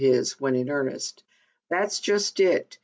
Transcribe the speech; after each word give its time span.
17 0.03 0.15
his 0.19 0.39
when 0.39 0.55
in 0.55 0.67
earnest;" 0.71 1.23
that's 1.69 1.99
just 1.99 2.39
it. 2.39 2.79